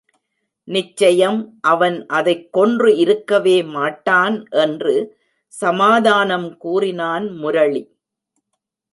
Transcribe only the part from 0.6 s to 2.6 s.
நிச்சயம் அவன் அதைக்